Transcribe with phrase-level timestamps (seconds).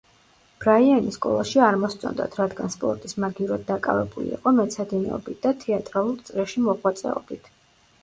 [0.63, 7.57] ბრაიანი სკოლაში არ მოსწონდათ, რადგან სპორტის მაგივრად დაკავებული იყო მეცადინეობით და თეატრალურ წრეში მოღვაწეობით.